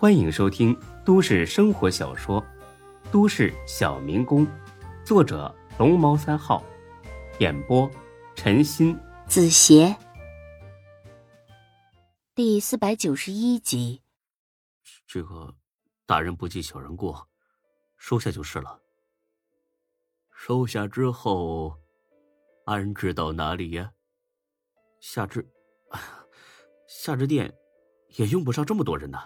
[0.00, 0.74] 欢迎收听
[1.04, 2.40] 都市生活小说
[3.12, 4.46] 《都市小民工》，
[5.04, 6.64] 作者龙猫三号，
[7.38, 7.86] 演播
[8.34, 9.94] 陈鑫、子邪，
[12.34, 14.00] 第四百九十一集。
[15.06, 15.54] 这个
[16.06, 17.28] 大人不计小人过，
[17.98, 18.80] 收下就是了。
[20.32, 21.76] 收下之后，
[22.64, 23.92] 安置到哪里呀？
[24.98, 25.46] 下至，
[26.88, 27.54] 下至店，
[28.16, 29.18] 也用不上这么多人呢。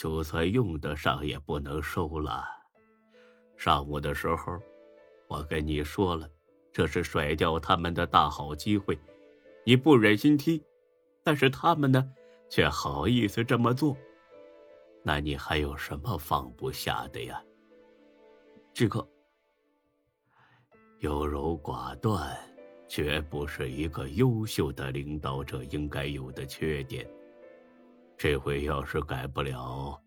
[0.00, 2.42] 就算用得上，也不能收了。
[3.58, 4.58] 上午的时候，
[5.28, 6.26] 我跟你说了，
[6.72, 8.98] 这是甩掉他们的大好机会，
[9.62, 10.64] 你不忍心踢，
[11.22, 12.10] 但是他们呢，
[12.48, 13.94] 却好意思这么做。
[15.02, 17.44] 那你还有什么放不下的呀？
[18.72, 19.06] 这个，
[21.00, 22.34] 优柔寡断，
[22.88, 27.06] 绝不是一个优秀的领导者应该有的缺点。
[28.22, 29.98] 这回要是改不了，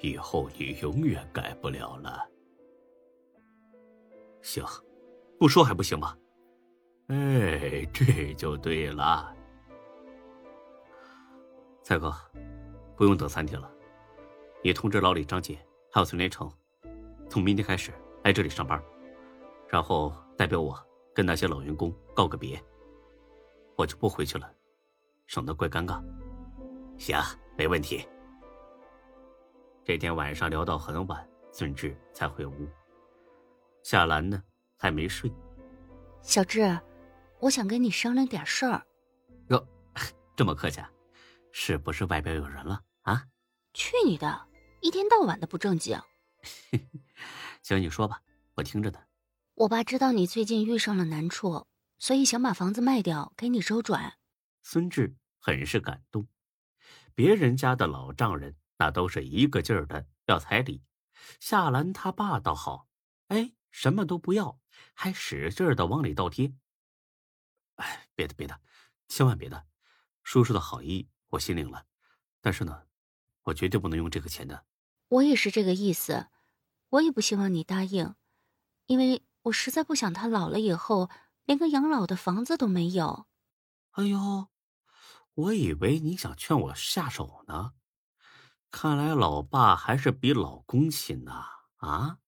[0.00, 2.26] 以后你永远改不了了。
[4.40, 4.64] 行，
[5.38, 6.16] 不说还不行吗？
[7.08, 9.36] 哎，这就对了。
[11.82, 12.10] 蔡哥，
[12.96, 13.70] 不用等三天了，
[14.64, 15.58] 你通知老李、张姐
[15.92, 16.50] 还有孙连成，
[17.28, 17.92] 从明天开始
[18.24, 18.82] 来这里上班，
[19.68, 20.74] 然后代表我
[21.14, 22.58] 跟那些老员工告个别，
[23.76, 24.50] 我就不回去了，
[25.26, 26.02] 省得怪尴尬。
[26.98, 27.22] 行，
[27.56, 28.06] 没问题。
[29.84, 32.68] 这天晚上聊到很晚，孙志才回屋。
[33.82, 34.42] 夏兰呢，
[34.76, 35.32] 还没睡。
[36.22, 36.78] 小志，
[37.38, 38.84] 我想跟你商量点事儿。
[39.50, 39.68] 哟，
[40.34, 40.80] 这么客气，
[41.52, 43.24] 是不是外边有人了啊？
[43.74, 44.46] 去你的！
[44.80, 45.96] 一天到晚的不正经。
[47.62, 48.20] 行，你说吧，
[48.54, 48.98] 我听着呢。
[49.54, 51.66] 我爸知道你最近遇上了难处，
[51.98, 54.14] 所以想把房子卖掉给你周转。
[54.62, 56.26] 孙志很是感动。
[57.16, 60.84] 别人家的老丈人那都是一个劲儿的要彩礼，
[61.40, 62.88] 夏兰他爸倒好，
[63.28, 64.60] 哎，什么都不要，
[64.92, 66.52] 还使劲的往里倒贴。
[67.76, 68.60] 哎，别的别的，
[69.08, 69.64] 千万别的，
[70.22, 71.86] 叔叔的好意我心领了，
[72.42, 72.82] 但是呢，
[73.44, 74.66] 我绝对不能用这个钱的。
[75.08, 76.26] 我也是这个意思，
[76.90, 78.14] 我也不希望你答应，
[78.84, 81.08] 因为我实在不想他老了以后
[81.46, 83.26] 连个养老的房子都没有。
[83.92, 84.48] 哎呦。
[85.36, 87.74] 我以为你想劝我下手呢，
[88.70, 91.44] 看来老爸还是比老公亲呐！
[91.76, 92.20] 啊，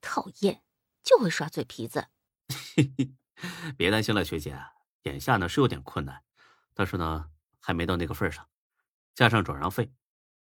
[0.00, 0.64] 讨厌，
[1.02, 2.08] 就会耍嘴皮子。
[3.76, 4.58] 别担心了，学姐，
[5.02, 6.24] 眼下呢是有点困难，
[6.72, 7.30] 但是呢
[7.60, 8.48] 还没到那个份上，
[9.14, 9.92] 加上转让费，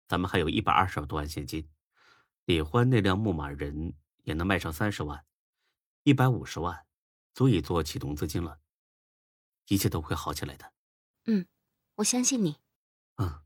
[0.06, 1.68] 咱们还有一百二十多万现金，
[2.44, 5.26] 李欢那辆牧马人也能卖上三十万，
[6.04, 6.86] 一百五十万
[7.34, 8.60] 足以做启动资金了，
[9.66, 10.72] 一切都会好起来的。
[11.26, 11.46] 嗯，
[11.96, 12.56] 我相信你。
[13.16, 13.42] 嗯，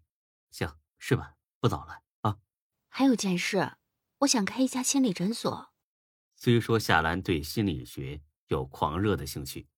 [0.50, 1.34] 行，是吧？
[1.60, 2.38] 不早了啊。
[2.88, 3.72] 还有件事，
[4.20, 5.72] 我想开一家心理诊所。
[6.36, 9.68] 虽说夏兰对心理学有狂热的兴趣，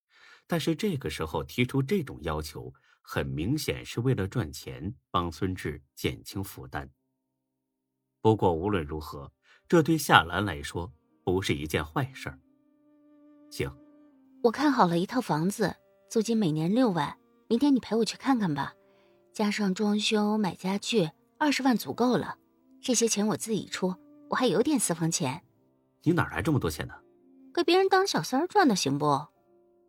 [0.46, 2.72] 但是这个时候提出这种要求，
[3.02, 6.90] 很明显是为了赚钱，帮孙志减轻负担。
[8.20, 9.32] 不过无论如何，
[9.68, 10.92] 这对夏兰来说
[11.24, 12.36] 不是一件坏事。
[13.50, 13.72] 行，
[14.42, 15.76] 我看好了一套房子，
[16.10, 17.18] 租金每年六万。
[17.50, 18.74] 明天你陪我去看看吧，
[19.32, 22.36] 加上装修、买家具，二十万足够了。
[22.82, 23.94] 这些钱我自己出，
[24.28, 25.42] 我还有点私房钱。
[26.02, 26.94] 你哪来这么多钱呢？
[27.54, 29.06] 给别人当小三赚的，行不？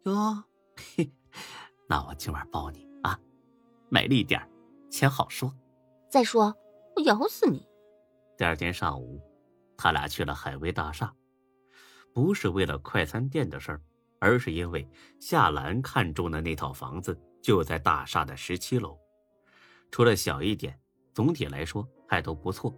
[0.05, 0.43] 哟，
[0.95, 1.11] 嘿，
[1.89, 3.19] 那我今晚包你啊，
[3.89, 4.41] 美丽点
[4.89, 5.53] 钱好说。
[6.09, 6.55] 再说，
[6.95, 7.67] 我咬死你！
[8.37, 9.21] 第二天上午，
[9.75, 11.13] 他俩去了海威大厦，
[12.13, 13.81] 不是为了快餐店的事儿，
[14.19, 14.89] 而是因为
[15.19, 17.19] 夏兰看中的那套房子。
[17.41, 18.97] 就在大厦的十七楼，
[19.91, 20.79] 除了小一点，
[21.13, 22.73] 总体来说还都不错，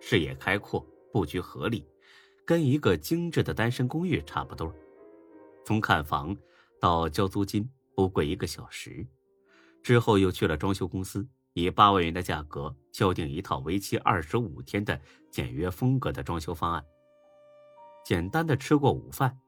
[0.00, 1.86] 视野开阔，布局合理，
[2.46, 4.72] 跟一个精致的单身公寓差不多。
[5.64, 6.36] 从看房
[6.80, 9.06] 到交租金不贵一个小时，
[9.82, 15.00] 之后又去了装修公司，以八万元的价格敲定一套为期二十五天的
[15.30, 16.84] 简约风格的装修方案。
[18.04, 19.38] 简单的吃过午饭，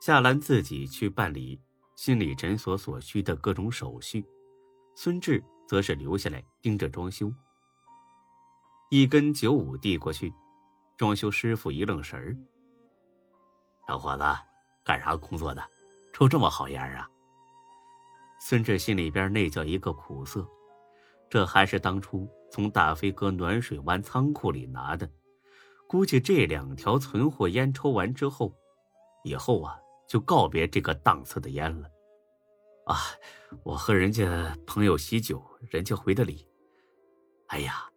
[0.00, 1.60] 夏兰自己去办理。
[1.96, 4.22] 心理诊所所需的各种手续，
[4.94, 7.32] 孙志则是留下来盯着装修。
[8.90, 10.32] 一根九五递过去，
[10.98, 12.36] 装修师傅一愣神儿
[13.88, 14.24] ：“小伙子，
[14.84, 15.62] 干啥工作的？
[16.12, 17.08] 抽这么好烟啊？”
[18.38, 20.46] 孙志心里边那叫一个苦涩，
[21.30, 25.10] 这还是当初从大飞哥暖水湾仓库里拿的，
[25.88, 28.54] 估计这两条存货烟抽完之后，
[29.24, 29.78] 以后啊。
[30.08, 31.90] 就告别这个档次的烟了，
[32.86, 32.96] 啊！
[33.64, 36.48] 我和人家朋友喜酒，人家回的礼。
[37.48, 37.90] 哎呀，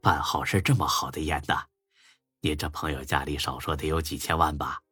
[0.00, 1.64] 办好事这么好的烟呐！
[2.40, 4.82] 你这朋友家里少说得有几千万吧？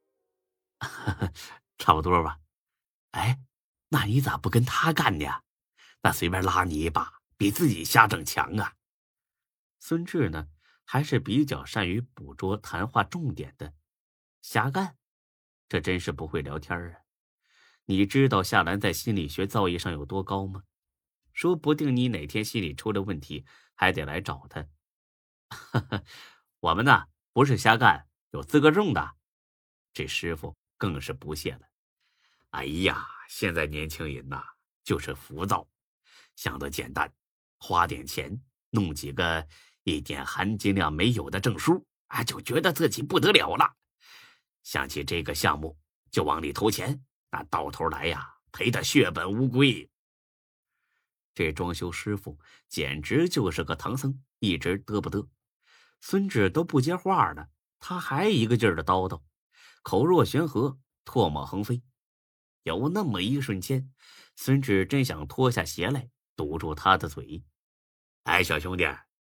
[1.78, 2.38] 差不多吧。
[3.12, 3.40] 哎，
[3.88, 5.26] 那你咋不跟他干呢？
[6.02, 8.74] 那随便拉你一把，比自己瞎整强啊！
[9.78, 10.48] 孙志呢，
[10.84, 13.72] 还是比较善于捕捉谈话重点的。
[14.42, 14.96] 瞎干，
[15.68, 17.00] 这真是不会聊天啊！
[17.86, 20.62] 你知道夏兰在心理学造诣上有多高吗？
[21.32, 23.44] 说不定你哪天心里出了问题，
[23.74, 24.66] 还得来找他。
[26.60, 27.04] 我们呢？
[27.32, 29.16] 不是瞎干，有资格证的。
[29.92, 31.60] 这师傅更是不屑了。
[32.50, 34.42] 哎呀，现在年轻人呐，
[34.84, 35.68] 就是浮躁，
[36.36, 37.12] 想的简单，
[37.58, 38.40] 花点钱
[38.70, 39.46] 弄几个
[39.82, 43.74] 一点含金量没有的证书，啊，就觉得自己不得了了。
[44.64, 45.78] 想起这个项目
[46.10, 49.88] 就往里投钱，那到头来呀，赔的血本无归。
[51.34, 52.38] 这装修师傅
[52.68, 55.28] 简直就是个唐僧，一直嘚不嘚。
[56.00, 59.22] 孙志都不接话了，他还一个劲儿的叨叨，
[59.82, 61.82] 口若悬河，唾沫横飞。
[62.62, 63.92] 有那么一瞬间，
[64.36, 67.44] 孙志真想脱下鞋来堵住他的嘴。
[68.22, 68.84] 哎，小兄弟，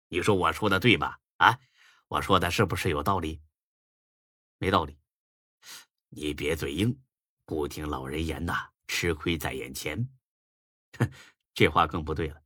[0.09, 1.21] 你说我说的对吧？
[1.37, 1.59] 啊，
[2.09, 3.41] 我说的是不是有道理？
[4.59, 4.99] 没道理。
[6.11, 7.01] 你别嘴硬，
[7.45, 10.09] 不听老人言呐，吃亏在眼前。
[10.99, 11.11] 哼，
[11.55, 12.43] 这话更不对了。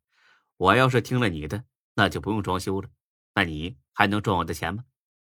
[0.57, 1.65] 我要是听了你的，
[1.95, 2.91] 那就不用装修了。
[3.35, 4.85] 那你还能赚我的钱吗？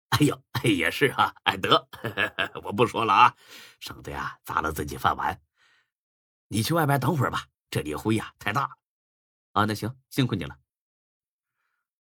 [0.09, 1.33] 哎呦，也是啊！
[1.43, 1.89] 哎，得，
[2.63, 3.35] 我不说了啊，
[3.79, 5.41] 省得呀砸了自己饭碗。
[6.49, 8.77] 你去外边等会儿吧，这里灰呀太大。
[9.53, 10.59] 啊，那行，辛苦你了。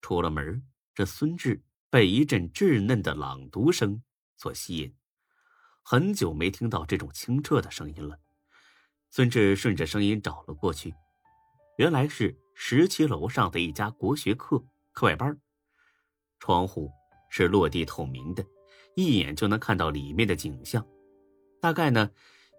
[0.01, 4.01] 出了门，这孙志被一阵稚嫩的朗读声
[4.35, 4.95] 所吸引，
[5.83, 8.17] 很久没听到这种清澈的声音了。
[9.09, 10.93] 孙志顺着声音找了过去，
[11.77, 14.63] 原来是十七楼上的一家国学课
[14.93, 15.37] 课外班。
[16.39, 16.89] 窗户
[17.29, 18.45] 是落地透明的，
[18.95, 20.85] 一眼就能看到里面的景象。
[21.59, 22.09] 大概呢，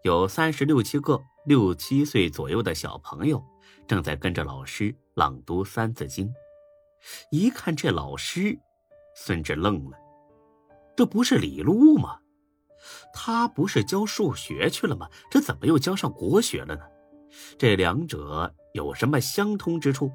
[0.04, 3.42] 有三十六七个六七岁左右的小朋友
[3.88, 6.28] 正在跟着老师朗读《三字经》。
[7.30, 8.56] 一看这老师，
[9.16, 9.98] 孙志愣了：
[10.96, 12.20] 这不是李璐吗？
[13.12, 15.08] 他不是教数学去了吗？
[15.30, 16.82] 这怎么又教上国学了呢？
[17.58, 20.10] 这两者有什么相通之处？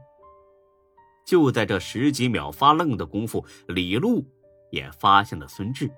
[1.25, 4.25] 就在这十几秒发愣的功夫，李璐
[4.71, 5.89] 也发现了孙志。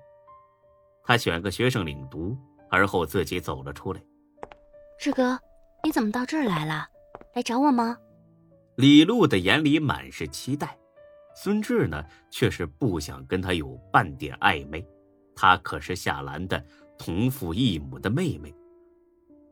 [1.04, 2.36] 他选个学生领读，
[2.70, 4.02] 而后自己走了出来。
[4.98, 5.38] 志哥，
[5.84, 6.86] 你怎么到这儿来了？
[7.34, 7.96] 来找我吗？
[8.76, 10.78] 李璐的眼里满是期待，
[11.34, 14.86] 孙志呢，却是不想跟他有半点暧昧。
[15.40, 16.62] 他可是夏兰的
[16.98, 18.54] 同父异母的妹妹。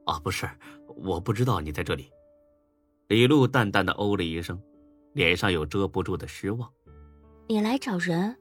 [0.05, 0.47] 啊，不是，
[0.99, 2.13] 我不知道你在这里。
[3.07, 4.61] 李璐淡淡的哦了一声。
[5.15, 6.71] 脸上有遮不住的失望。
[7.49, 8.37] 你来找人？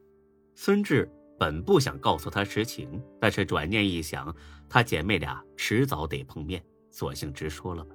[0.54, 4.32] 孙志本不想告诉他实情，但是转念一想，
[4.68, 7.94] 他姐妹俩迟早得碰面，索性直说了吧。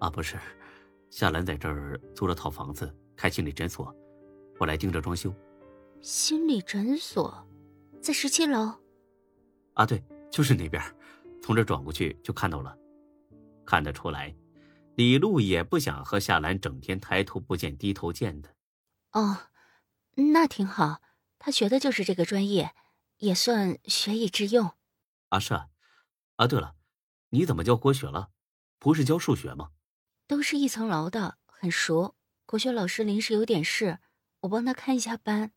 [0.00, 0.36] 啊，不是，
[1.08, 3.94] 夏兰在这儿租了套房子，开心理诊所，
[4.58, 5.32] 我来盯着装修。
[6.02, 7.32] 心理诊所，
[8.04, 8.70] 在十七楼。
[9.72, 10.82] 啊，对，就是那边，
[11.42, 12.76] 从这转过去就看到了，
[13.64, 14.36] 看得出来。
[14.96, 18.54] 李璐也不想和夏兰整天抬头不见低头见的。
[19.12, 19.48] 哦，
[20.16, 21.00] 那挺好，
[21.38, 22.74] 他学的就是这个专业，
[23.16, 24.72] 也算学以致用。
[25.30, 25.68] 啊，是啊。
[26.36, 26.74] 啊，对了，
[27.30, 28.28] 你怎么教国学了？
[28.78, 29.70] 不是教数学吗？
[30.26, 32.16] 都是一层楼的，很熟。
[32.44, 33.98] 国学老师临时有点事，
[34.40, 35.52] 我帮他看一下班。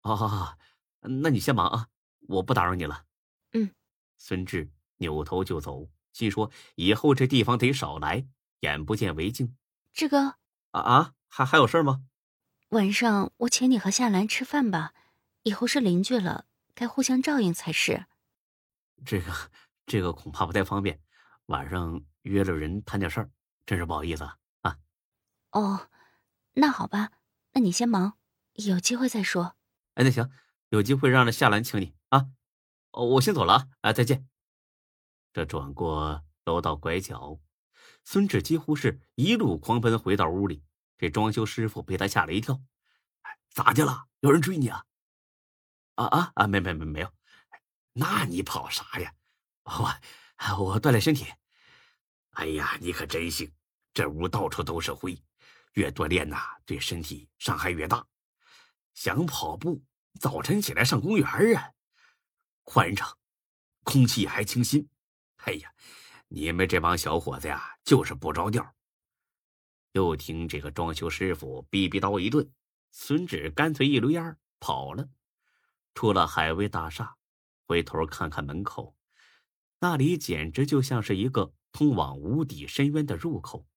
[0.00, 0.58] 好好好，
[1.02, 1.88] 那你先忙啊，
[2.32, 3.04] 我不打扰你了。
[3.52, 3.70] 嗯。
[4.16, 8.26] 孙志扭头就走，心说以后这地方得少来。
[8.60, 9.56] 眼不见为净，
[9.92, 10.36] 志哥
[10.70, 12.04] 啊啊，还还有事吗？
[12.68, 14.94] 晚上我请你和夏兰吃饭吧，
[15.42, 18.06] 以后是邻居了，该互相照应才是。
[19.04, 19.32] 这个
[19.84, 21.00] 这个恐怕不太方便，
[21.46, 23.30] 晚上约了人谈点事儿，
[23.66, 24.22] 真是不好意思
[24.60, 24.78] 啊。
[25.50, 25.90] 哦，
[26.52, 27.10] 那好吧，
[27.54, 28.16] 那你先忙，
[28.52, 29.56] 有机会再说。
[29.94, 30.30] 哎，那行，
[30.68, 32.28] 有机会让夏兰请你啊。
[32.92, 34.28] 我先走了啊，啊，再见。
[35.32, 37.40] 这转过楼道拐角。
[38.04, 40.62] 孙志几乎是一路狂奔回到屋里，
[40.98, 42.60] 这装修师傅被他吓了一跳。
[43.50, 44.08] 咋的了？
[44.20, 44.84] 有人追你啊？
[45.94, 46.46] 啊啊啊！
[46.46, 47.12] 没没没没有。
[47.94, 49.14] 那你跑啥呀？
[49.64, 51.26] 我我锻炼身体。
[52.30, 53.52] 哎呀，你可真行！
[53.94, 55.22] 这屋到处都是灰，
[55.74, 58.06] 越锻炼呐，对身体伤害越大。
[58.94, 59.82] 想跑步，
[60.18, 61.26] 早晨起来上公园
[61.56, 61.72] 啊，
[62.64, 63.18] 宽敞，
[63.82, 64.88] 空气还清新。
[65.36, 65.72] 哎呀！
[66.34, 68.74] 你们这帮小伙子呀，就是不着调。
[69.90, 72.50] 又听这个装修师傅逼逼叨一顿，
[72.90, 75.10] 孙志干脆一溜烟跑了，
[75.94, 77.18] 出了海威大厦，
[77.66, 78.96] 回头看看门口，
[79.78, 83.68] 那里简直就像是一个通往无底深渊的入口。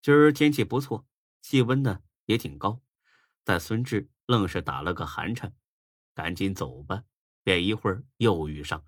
[0.00, 1.06] 今儿天气不错，
[1.42, 2.80] 气温呢也挺高，
[3.44, 5.54] 但孙志愣是打了个寒颤，
[6.14, 7.04] 赶紧走吧。
[7.42, 8.84] 别一会儿又遇上。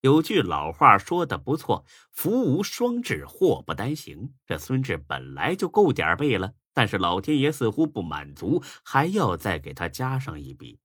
[0.00, 10.80] 有句老话说的不错：“福无双至，祸不单行。”这孙志本来就够点背了，但是老天爷似乎不满足，还要再给他加上一笔。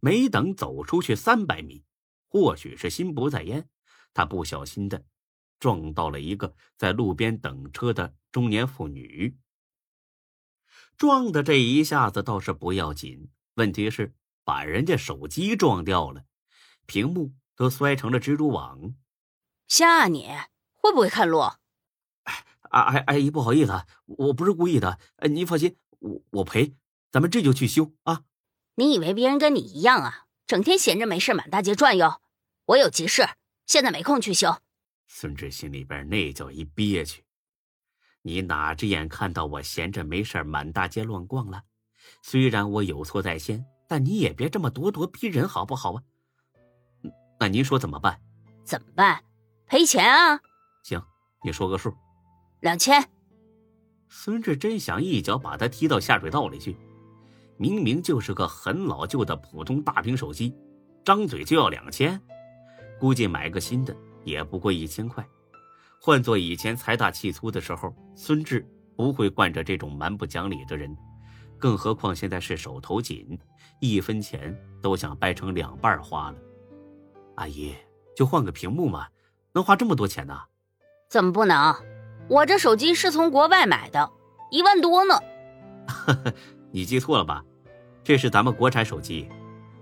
[0.00, 1.84] 没等走出去三百米，
[2.26, 3.68] 或许是心不在焉，
[4.12, 5.04] 他不小心的
[5.60, 9.36] 撞到了一个在路边等车的中年妇女。
[10.96, 14.12] 撞的这一下子倒是不要紧，问题是
[14.50, 16.24] 把人家手机撞掉了，
[16.86, 17.32] 屏幕。
[17.60, 18.94] 都摔成了蜘蛛网，
[19.68, 20.26] 吓你
[20.76, 21.40] 会不会看路？
[22.22, 24.98] 哎，阿阿阿姨，不好意思，我不是故意的。
[25.16, 26.74] 哎，您放心，我我赔，
[27.12, 28.22] 咱们这就去修啊。
[28.76, 30.24] 你以为别人跟你一样啊？
[30.46, 32.22] 整天闲着没事满大街转悠？
[32.64, 33.28] 我有急事，
[33.66, 34.56] 现在没空去修。
[35.06, 37.22] 孙志心里边那叫一憋屈。
[38.22, 41.64] 你哪只眼看到我闲着没事满大街乱逛了？
[42.22, 46.02] 虽然我有错在先，但你也别这么咄咄逼人，好不好啊？
[47.40, 48.20] 那您说怎么办？
[48.62, 49.20] 怎么办？
[49.66, 50.40] 赔钱啊！
[50.84, 51.02] 行，
[51.42, 51.92] 你说个数。
[52.60, 53.04] 两千。
[54.08, 56.76] 孙志真想一脚把他踢到下水道里去。
[57.56, 60.54] 明明就是个很老旧的普通大屏手机，
[61.04, 62.20] 张嘴就要两千，
[63.00, 63.92] 估计买个新的
[64.24, 65.26] 也不过一千块。
[66.00, 70.96] 换做以前财大气粗的时候，孙志不会惯着这种蛮不讲理的人。
[71.58, 73.36] 更何况现在是手头紧，
[73.80, 76.36] 一分钱都想掰成两半花了。
[77.36, 77.74] 阿姨，
[78.14, 79.08] 就换个屏幕嘛，
[79.52, 80.38] 能花这么多钱呢？
[81.08, 81.74] 怎么不能？
[82.28, 84.08] 我这手机是从国外买的，
[84.50, 85.14] 一万多呢。
[86.70, 87.44] 你记错了吧？
[88.04, 89.28] 这是咱们国产手机，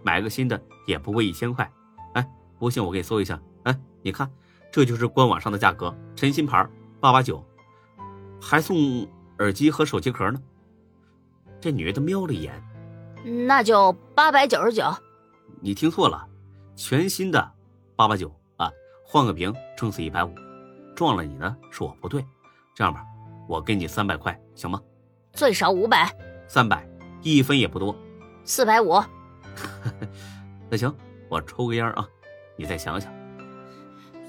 [0.02, 1.70] 买个新的也不过一千块。
[2.14, 3.40] 哎，不信我给你搜一下。
[3.64, 4.30] 哎，你看，
[4.72, 6.66] 这就是官网上的价格，陈新牌，
[7.00, 7.44] 八八九，
[8.40, 9.06] 还送
[9.38, 10.40] 耳机和手机壳呢。
[11.60, 12.62] 这女的瞄了一眼，
[13.24, 14.84] 那就八百九十九。
[15.60, 16.26] 你听错了。
[16.76, 17.52] 全新的，
[17.96, 18.70] 八八九啊，
[19.04, 20.32] 换个屏撑死一百五，
[20.94, 22.24] 撞了你呢是我不对，
[22.72, 23.04] 这样吧，
[23.48, 24.80] 我给你三百块行吗？
[25.32, 26.08] 最少五百，
[26.46, 26.88] 三百，
[27.20, 27.96] 一分也不多，
[28.44, 29.02] 四百五。
[30.70, 30.94] 那行，
[31.28, 32.08] 我抽个烟啊，
[32.56, 33.12] 你再想想。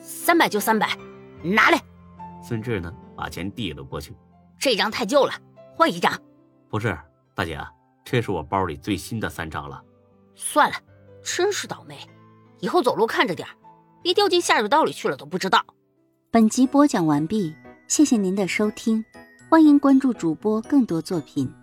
[0.01, 0.97] 三百就三百，
[1.43, 1.79] 拿来。
[2.41, 4.15] 孙志呢，把钱递了过去。
[4.57, 5.33] 这张太旧了，
[5.75, 6.11] 换一张。
[6.67, 6.97] 不是，
[7.35, 7.59] 大姐，
[8.11, 9.83] 这是我包里最新的三张了。
[10.33, 10.77] 算了，
[11.21, 11.95] 真是倒霉。
[12.59, 13.47] 以后走路看着点
[14.01, 15.63] 别掉进下水道里去了都不知道。
[16.31, 17.53] 本集播讲完毕，
[17.87, 19.05] 谢谢您的收听，
[19.47, 21.53] 欢迎关注主播更多作品。